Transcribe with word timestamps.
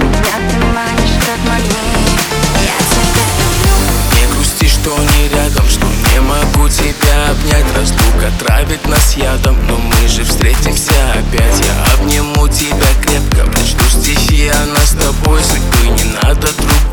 Меня 0.00 0.36
ты 0.48 0.56
манишь 0.74 1.18
как 1.26 1.40
магнит 1.48 2.20
Я 2.62 2.78
тебя 2.90 3.26
люблю 3.40 3.76
Не 4.14 4.24
грусти, 4.34 4.66
что 4.68 4.90
не 4.98 5.28
рядом, 5.28 5.66
что 5.68 5.86
не 5.86 6.20
могу 6.20 6.68
тебя 6.68 7.30
обнять. 7.30 7.64
Разлука 7.76 8.30
травит 8.38 8.86
нас 8.86 9.16
ядом, 9.16 9.56
но 9.66 9.76
мы 9.76 10.08
же 10.08 10.24
встретимся 10.24 10.92
опять. 11.12 11.60
Я 11.60 11.94
обниму 11.94 12.48
тебя 12.48 12.86
крепко, 13.02 13.50
прочту 13.50 13.84
стихи 13.90 14.48
о 14.48 14.66
нас 14.66 14.90
с 14.90 14.94
тобой 14.94 15.40
Судьбы 15.42 15.88
не 15.88 16.04
надо 16.22 16.48
другую, 16.52 16.83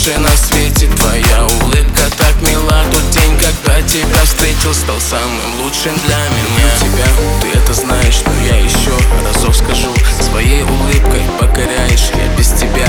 лучше 0.00 0.18
на 0.18 0.30
свете, 0.30 0.88
твоя 0.96 1.44
улыбка 1.62 2.02
так 2.16 2.34
мила. 2.48 2.82
Тот 2.90 3.10
день, 3.10 3.38
когда 3.38 3.82
тебя 3.82 4.24
встретил, 4.24 4.72
стал 4.72 4.98
самым 4.98 5.60
лучшим 5.62 5.92
для 6.06 6.16
меня. 6.16 6.70
Тебя, 6.80 7.06
ты 7.42 7.58
это 7.58 7.74
знаешь, 7.74 8.22
но 8.24 8.32
я 8.46 8.56
еще 8.64 8.92
разок 9.26 9.54
скажу. 9.54 9.92
Своей 10.20 10.62
улыбкой 10.62 11.22
покоряешь, 11.38 12.10
я 12.14 12.34
без 12.36 12.48
тебя 12.52 12.86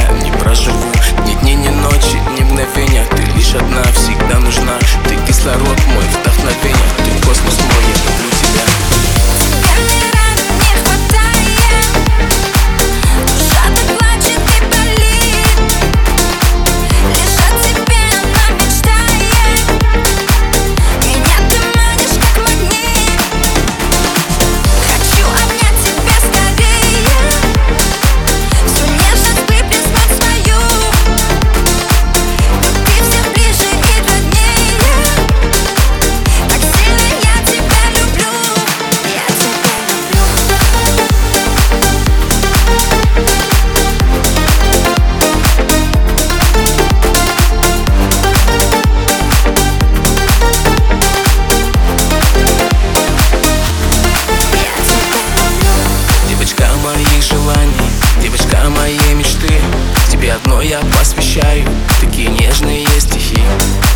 одно 60.36 60.62
я 60.62 60.80
посвящаю, 60.98 61.68
такие 62.00 62.30
нежные 62.30 62.88
стихи. 63.00 63.42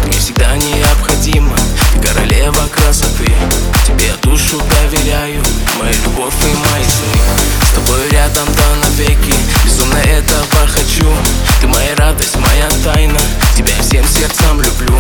Мне 0.06 0.20
всегда 0.20 0.56
необходима, 0.58 1.56
ты 1.94 2.00
королева 2.08 2.68
красоты. 2.72 3.32
Тебе 3.86 4.14
душу 4.22 4.62
доверяю, 4.82 5.42
моя 5.80 5.94
любовь 6.04 6.34
и 6.42 6.54
мои 6.72 6.84
сны. 6.84 7.20
С 7.64 7.70
тобой 7.76 8.10
рядом 8.10 8.48
да 8.56 8.76
навеки, 8.88 9.34
безумно 9.64 9.98
этого 9.98 10.68
хочу. 10.68 11.08
Ты 11.62 11.68
моя 11.68 11.96
радость, 11.96 12.36
моя 12.36 12.70
тайна, 12.84 13.20
тебя 13.56 13.72
всем 13.82 14.06
сердцем 14.08 14.62
люблю. 14.62 15.00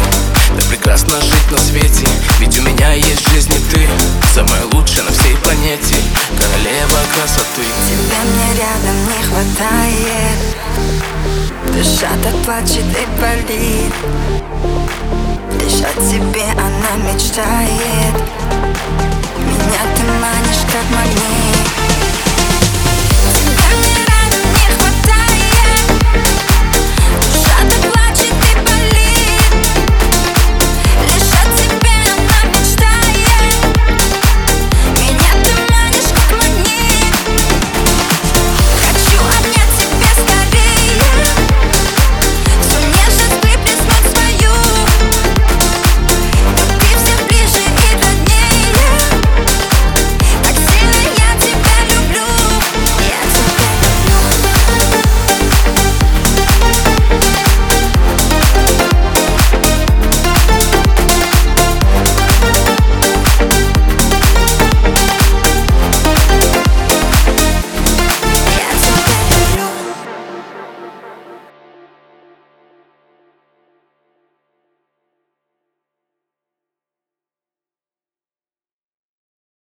Так 0.55 0.65
прекрасно 0.65 1.19
жить 1.21 1.51
на 1.51 1.57
свете, 1.57 2.07
ведь 2.39 2.57
у 2.59 2.61
меня 2.61 2.93
есть 2.93 3.27
в 3.27 3.31
жизни 3.31 3.57
ты. 3.71 3.89
Самая 4.33 4.63
лучшая 4.71 5.03
на 5.03 5.11
всей 5.11 5.35
планете, 5.37 5.95
королева 6.37 6.99
красоты. 7.15 7.65
Тебя 7.87 8.21
мне 8.23 8.49
рядом 8.59 8.97
не 9.07 9.19
хватает 9.23 10.39
Душа 11.85 12.09
так 12.23 12.33
плачет 12.43 12.79
и 12.79 13.21
болит. 13.21 13.93
Лишь 15.59 15.81
о 15.81 15.93
тебе 16.01 16.45
она 16.53 17.13
мечтает. 17.13 18.15
Меня 19.37 19.83
ты 19.95 20.03
манишь 20.19 20.64